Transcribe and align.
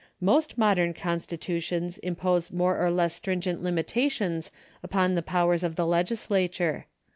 Most 0.19 0.57
modern 0.57 0.95
constitutions 0.95 1.99
impose 1.99 2.49
more 2.51 2.83
or 2.83 2.89
less 2.89 3.13
stringent 3.13 3.61
limitations 3.61 4.51
upon 4.81 5.13
the 5.13 5.21
powers 5.21 5.63
of 5.63 5.75
the 5.75 5.85
legislature. 5.85 6.87